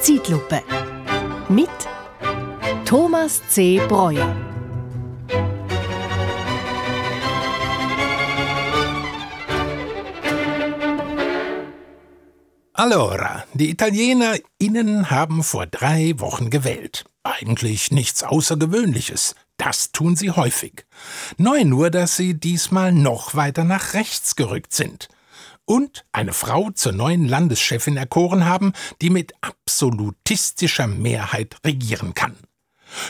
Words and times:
Zeitlupe. 0.00 0.62
Mit 1.48 1.68
Thomas 2.84 3.42
C. 3.48 3.80
Breuer. 3.88 4.36
Allora, 12.72 13.44
die 13.54 13.70
ItalienerInnen 13.70 15.10
haben 15.10 15.42
vor 15.42 15.66
drei 15.66 16.14
Wochen 16.18 16.48
gewählt. 16.48 17.04
Eigentlich 17.24 17.90
nichts 17.90 18.22
Außergewöhnliches. 18.22 19.34
Das 19.56 19.90
tun 19.90 20.14
sie 20.14 20.30
häufig. 20.30 20.86
Neu 21.38 21.64
nur, 21.64 21.90
dass 21.90 22.16
sie 22.16 22.34
diesmal 22.34 22.92
noch 22.92 23.34
weiter 23.34 23.64
nach 23.64 23.94
rechts 23.94 24.36
gerückt 24.36 24.72
sind. 24.72 25.08
Und 25.68 26.06
eine 26.12 26.32
Frau 26.32 26.70
zur 26.70 26.92
neuen 26.92 27.28
Landeschefin 27.28 27.98
erkoren 27.98 28.46
haben, 28.46 28.72
die 29.02 29.10
mit 29.10 29.34
absolutistischer 29.42 30.86
Mehrheit 30.86 31.56
regieren 31.62 32.14
kann. 32.14 32.36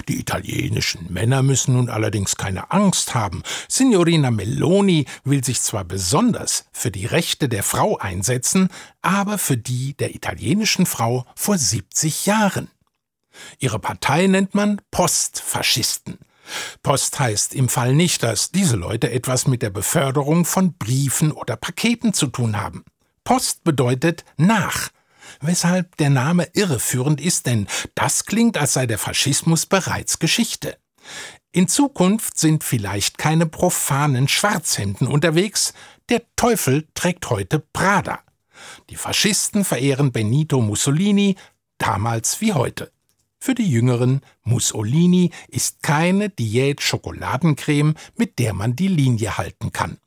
Die 0.09 0.19
italienischen 0.19 1.07
Männer 1.13 1.45
müssen 1.45 1.75
nun 1.75 1.89
allerdings 1.89 2.35
keine 2.35 2.73
Angst 2.73 3.15
haben. 3.15 3.45
Signorina 3.69 4.33
Meloni 4.33 5.07
will 5.23 5.45
sich 5.45 5.61
zwar 5.61 5.85
besonders 5.85 6.65
für 6.73 6.91
die 6.91 7.07
Rechte 7.07 7.49
der 7.49 7.63
Frau 7.63 7.97
einsetzen, 7.97 8.71
aber 9.03 9.39
für 9.39 9.57
die 9.57 9.97
der 9.97 10.17
italienischen 10.17 10.85
Frau 10.85 11.27
vor 11.37 11.57
70 11.57 12.27
Jahren. 12.27 12.73
Ihre 13.61 13.79
Partei 13.79 14.27
nennt 14.27 14.57
man 14.57 14.81
Postfaschisten. 14.91 16.19
Post 16.83 17.19
heißt 17.19 17.55
im 17.55 17.69
Fall 17.69 17.95
nicht, 17.95 18.23
dass 18.23 18.51
diese 18.51 18.77
Leute 18.77 19.11
etwas 19.11 19.47
mit 19.47 19.63
der 19.63 19.71
Beförderung 19.71 20.45
von 20.45 20.75
Briefen 20.75 21.33
oder 21.33 21.57
Paketen 21.57 22.13
zu 22.13 22.27
tun 22.27 22.61
haben. 22.61 22.85
Post 23.25 23.65
bedeutet 23.65 24.25
nach, 24.37 24.89
weshalb 25.41 25.97
der 25.97 26.11
Name 26.11 26.49
irreführend 26.55 27.21
ist, 27.21 27.47
denn 27.47 27.67
das 27.95 28.25
klingt, 28.25 28.57
als 28.57 28.73
sei 28.73 28.87
der 28.87 28.99
Faschismus 28.99 29.67
bereits 29.67 30.19
Geschichte. 30.19 30.79
In 31.53 31.69
Zukunft 31.69 32.39
sind 32.39 32.65
vielleicht 32.65 33.19
keine 33.19 33.47
profanen 33.47 34.29
Schwarzhemden 34.29 35.07
unterwegs, 35.07 35.75
der 36.09 36.23
Teufel 36.37 36.87
trägt 36.95 37.29
heute 37.31 37.59
Prada. 37.59 38.21
Die 38.91 38.97
Faschisten 38.97 39.65
verehren 39.65 40.13
Benito 40.13 40.61
Mussolini, 40.61 41.37
damals 41.79 42.41
wie 42.41 42.53
heute. 42.53 42.93
Für 43.41 43.55
die 43.55 43.71
Jüngeren, 43.71 44.21
Mussolini 44.43 45.31
ist 45.49 45.83
keine 45.83 46.29
Diät-Schokoladencreme, 46.29 47.95
mit 48.17 48.39
der 48.39 48.53
man 48.53 48.75
die 48.75 48.89
Linie 48.89 49.39
halten 49.39 49.73
kann. 49.73 49.99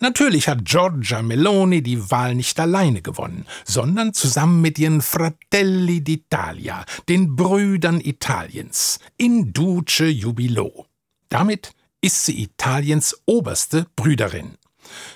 Natürlich 0.00 0.48
hat 0.48 0.64
Giorgia 0.64 1.22
Meloni 1.22 1.82
die 1.82 2.10
Wahl 2.10 2.34
nicht 2.34 2.60
alleine 2.60 3.02
gewonnen, 3.02 3.46
sondern 3.64 4.14
zusammen 4.14 4.60
mit 4.60 4.78
ihren 4.78 5.02
Fratelli 5.02 5.98
d'Italia, 5.98 6.84
den 7.08 7.34
Brüdern 7.34 8.00
Italiens, 8.00 9.00
in 9.16 9.52
Duce 9.52 10.10
Jubilo. 10.10 10.86
Damit 11.28 11.72
ist 12.00 12.24
sie 12.24 12.42
Italiens 12.42 13.16
oberste 13.26 13.86
Brüderin. 13.96 14.56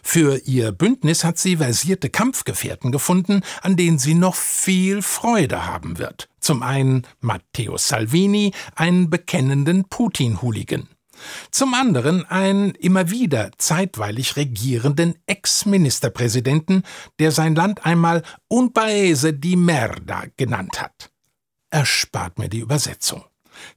Für 0.03 0.39
ihr 0.45 0.73
Bündnis 0.73 1.25
hat 1.25 1.39
sie 1.39 1.57
versierte 1.57 2.11
Kampfgefährten 2.11 2.93
gefunden, 2.93 3.43
an 3.63 3.77
denen 3.77 3.99
sie 3.99 4.15
noch 4.15 4.35
viel 4.35 5.03
Freude 5.03 5.67
haben 5.67 5.99
wird. 5.99 6.29
Zum 6.43 6.63
einen 6.63 7.07
Matteo 7.21 7.79
Salvini, 7.79 8.53
einen 8.75 9.09
bekennenden 9.09 9.85
Putin-Hooligan 9.89 10.89
zum 11.51 11.75
anderen 11.75 12.25
einen 12.27 12.73
immer 12.73 13.11
wieder 13.11 13.51
zeitweilig 13.59 14.37
regierenden 14.37 15.15
Ex-Ministerpräsidenten, 15.27 16.83
der 17.19 17.31
sein 17.31 17.55
Land 17.55 17.87
einmal 17.87 18.23
Un 18.51 18.73
Paese 18.73 19.33
di 19.33 19.57
Merda 19.57 20.25
genannt 20.37 20.81
hat. 20.81 21.11
Erspart 21.71 22.39
mir 22.39 22.49
die 22.49 22.61
Übersetzung. 22.61 23.25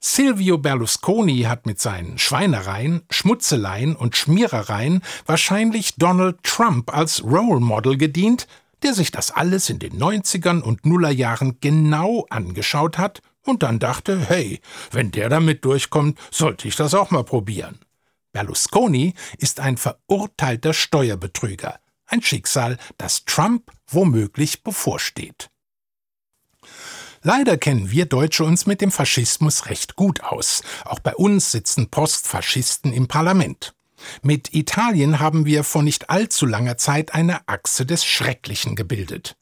Silvio 0.00 0.58
Berlusconi 0.58 1.42
hat 1.42 1.66
mit 1.66 1.80
seinen 1.80 2.18
Schweinereien, 2.18 3.02
Schmutzeleien 3.10 3.94
und 3.94 4.16
Schmierereien 4.16 5.02
wahrscheinlich 5.26 5.94
Donald 5.96 6.42
Trump 6.42 6.94
als 6.94 7.22
Role 7.22 7.60
Model 7.60 7.96
gedient, 7.96 8.46
der 8.82 8.94
sich 8.94 9.10
das 9.10 9.30
alles 9.30 9.70
in 9.70 9.78
den 9.78 9.98
90ern 9.98 10.60
und 10.60 10.86
Nullerjahren 10.86 11.58
genau 11.60 12.26
angeschaut 12.30 12.98
hat 12.98 13.22
und 13.44 13.62
dann 13.62 13.78
dachte, 13.78 14.20
hey, 14.20 14.60
wenn 14.90 15.10
der 15.10 15.28
damit 15.28 15.64
durchkommt, 15.64 16.18
sollte 16.30 16.68
ich 16.68 16.76
das 16.76 16.94
auch 16.94 17.10
mal 17.10 17.24
probieren. 17.24 17.78
Berlusconi 18.32 19.14
ist 19.38 19.60
ein 19.60 19.76
verurteilter 19.76 20.74
Steuerbetrüger, 20.74 21.80
ein 22.06 22.22
Schicksal, 22.22 22.76
das 22.98 23.24
Trump 23.24 23.70
womöglich 23.86 24.62
bevorsteht. 24.62 25.48
Leider 27.22 27.56
kennen 27.56 27.90
wir 27.90 28.06
Deutsche 28.06 28.44
uns 28.44 28.66
mit 28.66 28.80
dem 28.80 28.92
Faschismus 28.92 29.66
recht 29.66 29.96
gut 29.96 30.22
aus. 30.22 30.62
Auch 30.84 31.00
bei 31.00 31.14
uns 31.14 31.50
sitzen 31.50 31.90
Postfaschisten 31.90 32.92
im 32.92 33.08
Parlament. 33.08 33.75
Mit 34.22 34.54
Italien 34.54 35.20
haben 35.20 35.46
wir 35.46 35.64
vor 35.64 35.82
nicht 35.82 36.10
allzu 36.10 36.46
langer 36.46 36.76
Zeit 36.76 37.14
eine 37.14 37.46
Achse 37.48 37.86
des 37.86 38.04
Schrecklichen 38.04 38.76
gebildet. 38.76 39.36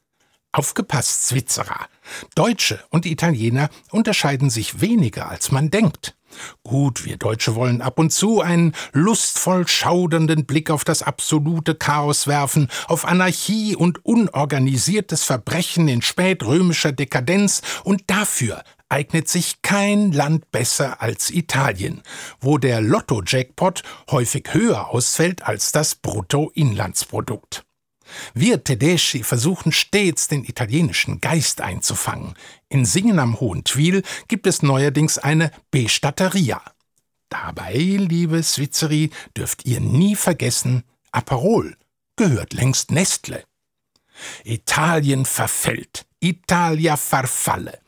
Aufgepasst, 0.51 1.27
Zwitzerer. 1.27 1.87
Deutsche 2.33 2.79
und 2.89 3.05
Italiener 3.05 3.69
unterscheiden 3.91 4.49
sich 4.49 4.79
weniger, 4.79 5.29
als 5.29 5.51
man 5.51 5.69
denkt. 5.69 6.15
Gut, 6.63 7.05
wir 7.05 7.17
Deutsche 7.17 7.55
wollen 7.55 7.81
ab 7.81 7.99
und 7.99 8.11
zu 8.11 8.41
einen 8.41 8.73
lustvoll 8.93 9.67
schaudernden 9.67 10.45
Blick 10.45 10.69
auf 10.69 10.83
das 10.83 11.03
absolute 11.03 11.75
Chaos 11.75 12.27
werfen, 12.27 12.69
auf 12.87 13.05
Anarchie 13.05 13.75
und 13.75 14.05
unorganisiertes 14.05 15.23
Verbrechen 15.23 15.87
in 15.87 16.01
spätrömischer 16.01 16.91
Dekadenz, 16.91 17.61
und 17.83 18.03
dafür 18.07 18.63
eignet 18.95 19.27
sich 19.27 19.61
kein 19.61 20.13
Land 20.13 20.51
besser 20.51 21.01
als 21.01 21.29
Italien, 21.29 22.01
wo 22.39 22.57
der 22.57 22.79
Lotto-Jackpot 22.79 23.83
häufig 24.09 24.53
höher 24.53 24.87
ausfällt 24.87 25.43
als 25.43 25.73
das 25.73 25.95
Bruttoinlandsprodukt. 25.95 27.65
Wir 28.33 28.63
Tedeschi 28.63 29.23
versuchen 29.23 29.73
stets, 29.73 30.29
den 30.29 30.45
italienischen 30.45 31.19
Geist 31.19 31.59
einzufangen. 31.59 32.35
In 32.69 32.85
Singen 32.85 33.19
am 33.19 33.37
Hohen 33.41 33.65
Twil 33.65 34.01
gibt 34.29 34.47
es 34.47 34.61
neuerdings 34.61 35.17
eine 35.17 35.51
Bestatteria. 35.71 36.61
Dabei, 37.27 37.73
liebe 37.73 38.41
Svizzeri, 38.43 39.09
dürft 39.35 39.65
ihr 39.65 39.81
nie 39.81 40.15
vergessen, 40.15 40.83
Aperol 41.11 41.75
gehört 42.15 42.53
längst 42.53 42.91
Nestle. 42.91 43.43
Italien 44.45 45.25
verfällt, 45.25 46.05
Italia 46.21 46.95
farfalle. 46.95 47.79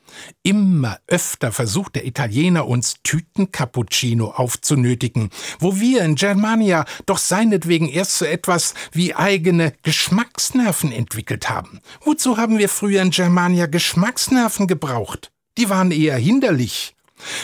Immer 0.43 0.99
öfter 1.07 1.51
versucht 1.51 1.95
der 1.95 2.05
Italiener 2.05 2.67
uns 2.67 2.95
Tütencappuccino 3.03 4.31
aufzunötigen, 4.31 5.29
wo 5.59 5.79
wir 5.79 6.03
in 6.03 6.15
Germania 6.15 6.85
doch 7.05 7.17
seinetwegen 7.17 7.89
erst 7.89 8.17
so 8.17 8.25
etwas 8.25 8.73
wie 8.91 9.15
eigene 9.15 9.73
Geschmacksnerven 9.83 10.91
entwickelt 10.91 11.49
haben. 11.49 11.79
Wozu 12.01 12.37
haben 12.37 12.57
wir 12.57 12.69
früher 12.69 13.01
in 13.01 13.11
Germania 13.11 13.65
Geschmacksnerven 13.65 14.67
gebraucht? 14.67 15.31
Die 15.57 15.69
waren 15.69 15.91
eher 15.91 16.17
hinderlich. 16.17 16.95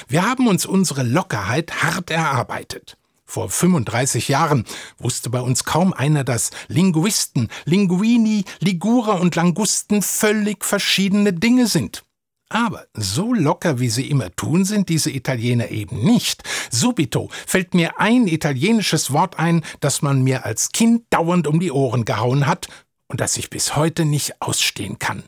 Wir 0.08 0.24
haben 0.24 0.48
uns 0.48 0.66
unsere 0.66 1.04
Lockerheit 1.04 1.84
hart 1.84 2.12
erarbeitet. 2.12 2.98
Vor 3.26 3.50
35 3.50 4.28
Jahren 4.28 4.64
wusste 5.00 5.32
bei 5.32 5.42
uns 5.42 5.64
kaum 5.64 5.92
einer, 5.92 6.24
dass 6.24 6.52
Linguisten, 6.68 7.50
Linguini, 7.66 8.46
Ligura 8.60 9.14
und 9.14 9.36
Langusten 9.36 10.04
völlig 10.04 10.64
verschiedene 10.64 11.34
Dinge 11.34 11.66
sind. 11.66 12.04
Aber 12.54 12.86
so 12.94 13.34
locker, 13.34 13.80
wie 13.80 13.90
sie 13.90 14.08
immer 14.08 14.30
tun, 14.36 14.64
sind 14.64 14.88
diese 14.88 15.10
Italiener 15.10 15.72
eben 15.72 16.04
nicht. 16.04 16.44
Subito 16.70 17.30
fällt 17.48 17.74
mir 17.74 18.00
ein 18.00 18.28
italienisches 18.28 19.12
Wort 19.12 19.40
ein, 19.40 19.66
das 19.80 20.04
man 20.04 20.22
mir 20.22 20.46
als 20.46 20.72
Kind 20.72 21.06
dauernd 21.10 21.48
um 21.48 21.60
die 21.60 21.72
Ohren 21.72 22.06
gehauen 22.06 22.46
hat 22.46 22.68
und 23.08 23.22
das 23.22 23.38
ich 23.38 23.50
bis 23.50 23.76
heute 23.76 24.06
nicht 24.06 24.40
ausstehen 24.40 25.00
kann. 25.00 25.24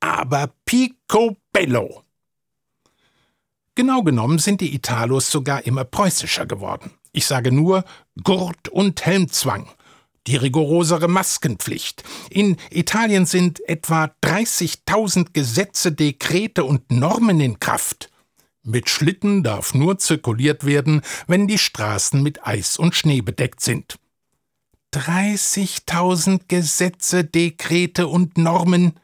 Aber 0.00 0.50
picobello. 0.64 2.02
Genau 3.76 4.02
genommen 4.02 4.40
sind 4.40 4.60
die 4.60 4.74
Italos 4.74 5.30
sogar 5.30 5.64
immer 5.66 5.84
preußischer 5.84 6.44
geworden. 6.44 6.90
Ich 7.12 7.26
sage 7.26 7.52
nur 7.52 7.84
Gurt 8.24 8.68
und 8.68 9.06
Helmzwang 9.06 9.68
die 10.26 10.36
rigorosere 10.36 11.08
Maskenpflicht. 11.08 12.02
In 12.30 12.56
Italien 12.70 13.26
sind 13.26 13.66
etwa 13.68 14.10
30.000 14.22 15.32
Gesetze, 15.32 15.92
Dekrete 15.92 16.64
und 16.64 16.90
Normen 16.90 17.40
in 17.40 17.60
Kraft. 17.60 18.10
Mit 18.62 18.88
Schlitten 18.88 19.42
darf 19.42 19.74
nur 19.74 19.98
zirkuliert 19.98 20.64
werden, 20.64 21.02
wenn 21.26 21.46
die 21.46 21.58
Straßen 21.58 22.22
mit 22.22 22.46
Eis 22.46 22.78
und 22.78 22.94
Schnee 22.94 23.20
bedeckt 23.20 23.60
sind. 23.60 23.98
30.000 24.94 26.42
Gesetze, 26.48 27.24
Dekrete 27.24 28.06
und 28.06 28.38
Normen. 28.38 28.94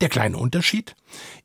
Der 0.00 0.08
kleine 0.08 0.36
Unterschied? 0.36 0.96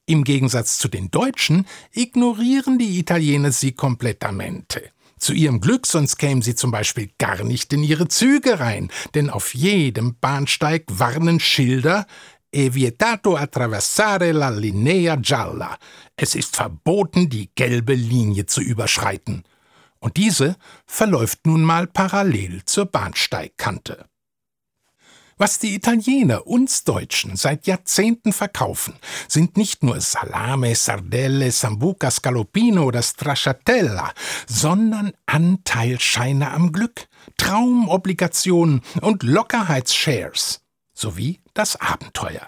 Im 0.06 0.24
Gegensatz 0.24 0.78
zu 0.78 0.88
den 0.88 1.12
Deutschen 1.12 1.66
ignorieren 1.94 2.78
die 2.78 3.00
Italiener 3.00 3.52
sie 3.52 3.72
komplettamente. 3.72 4.92
Zu 5.18 5.34
ihrem 5.34 5.62
Glück, 5.62 5.88
sonst 5.88 6.18
kämen 6.18 6.42
sie 6.42 6.56
zum 6.56 6.72
Beispiel 6.72 7.10
gar 7.18 7.44
nicht 7.44 7.72
in 7.72 7.84
ihre 7.84 8.08
Züge 8.08 8.60
rein, 8.60 8.92
denn 9.14 9.30
auf 9.30 9.56
jedem 9.56 10.18
Bahnsteig 10.20 10.84
warnen 10.88 11.40
Schilder 11.40 12.06
è 12.50 12.70
vietato 12.70 13.36
attraversare 13.36 14.32
la 14.32 14.50
linea 14.50 15.18
gialla. 15.18 15.78
Es 16.16 16.36
ist 16.36 16.56
verboten, 16.56 17.28
die 17.28 17.50
gelbe 17.54 17.94
Linie 17.94 18.46
zu 18.46 18.62
überschreiten. 18.62 19.44
Und 20.00 20.16
diese 20.18 20.56
verläuft 20.86 21.46
nun 21.46 21.64
mal 21.64 21.88
parallel 21.88 22.64
zur 22.64 22.86
Bahnsteigkante. 22.86 24.06
Was 25.38 25.60
die 25.60 25.76
Italiener 25.76 26.48
uns 26.48 26.86
Deutschen 26.86 27.36
seit 27.36 27.68
Jahrzehnten 27.68 28.32
verkaufen, 28.32 28.94
sind 29.28 29.58
nicht 29.58 29.84
nur 29.84 30.00
Salame, 30.00 30.74
Sardelle, 30.76 31.52
Sambuca, 31.52 32.10
Scaloppino 32.10 32.84
oder 32.84 33.02
Stracciatella, 33.02 34.14
sondern 34.48 35.12
Anteilscheine 35.26 36.52
am 36.52 36.72
Glück, 36.72 37.10
Traumobligationen 37.36 38.82
und 39.02 39.24
Lockerheitsshares 39.24 40.62
sowie 40.94 41.42
das 41.54 41.76
Abenteuer. 41.76 42.48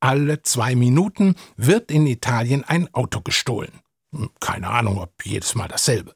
Alle 0.00 0.42
zwei 0.42 0.74
Minuten 0.74 1.36
wird 1.56 1.92
in 1.92 2.04
Italien 2.08 2.64
ein 2.64 2.92
Auto 2.92 3.20
gestohlen. 3.20 3.80
Hm, 4.12 4.30
keine 4.40 4.70
Ahnung, 4.70 4.98
ob 4.98 5.24
jedes 5.24 5.54
Mal 5.54 5.68
dasselbe. 5.68 6.12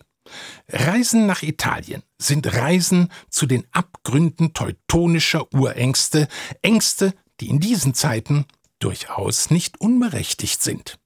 Reisen 0.68 1.26
nach 1.26 1.42
Italien 1.42 2.02
sind 2.18 2.52
Reisen 2.54 3.10
zu 3.30 3.46
den 3.46 3.66
Abgründen 3.72 4.54
teutonischer 4.54 5.52
Urängste, 5.52 6.28
Ängste, 6.62 7.14
die 7.40 7.48
in 7.48 7.60
diesen 7.60 7.94
Zeiten 7.94 8.46
durchaus 8.78 9.50
nicht 9.50 9.80
unberechtigt 9.80 10.62
sind. 10.62 10.98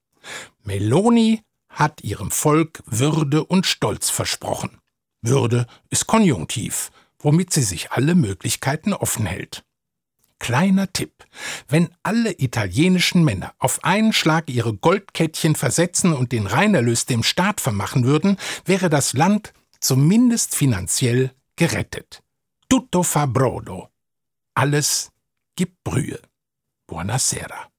Meloni 0.62 1.42
hat 1.68 2.02
ihrem 2.02 2.30
Volk 2.30 2.82
Würde 2.86 3.44
und 3.44 3.66
Stolz 3.66 4.10
versprochen. 4.10 4.78
Würde 5.22 5.66
ist 5.90 6.06
Konjunktiv, 6.06 6.90
womit 7.18 7.52
sie 7.52 7.62
sich 7.62 7.92
alle 7.92 8.14
Möglichkeiten 8.14 8.92
offen 8.92 9.26
hält. 9.26 9.64
Kleiner 10.42 10.92
Tipp. 10.92 11.24
Wenn 11.68 11.88
alle 12.02 12.32
italienischen 12.32 13.22
Männer 13.22 13.54
auf 13.60 13.84
einen 13.84 14.12
Schlag 14.12 14.50
ihre 14.50 14.74
Goldkettchen 14.74 15.54
versetzen 15.54 16.12
und 16.12 16.32
den 16.32 16.48
Reinerlös 16.48 17.06
dem 17.06 17.22
Staat 17.22 17.60
vermachen 17.60 18.04
würden, 18.04 18.36
wäre 18.64 18.90
das 18.90 19.12
Land 19.12 19.52
zumindest 19.78 20.56
finanziell 20.56 21.30
gerettet. 21.54 22.24
Tutto 22.68 23.04
fa 23.04 23.26
brodo. 23.26 23.88
Alles 24.52 25.12
gibt 25.54 25.84
Brühe. 25.84 26.20
Buonasera. 26.88 27.71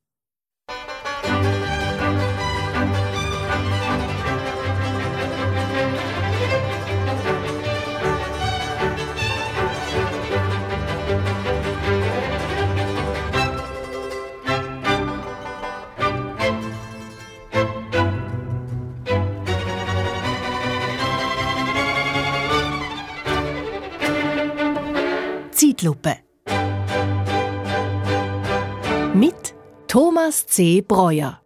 Zeitlupe. 25.53 26.17
Mit 29.13 29.53
Thomas 29.87 30.47
C. 30.47 30.81
Breuer 30.81 31.42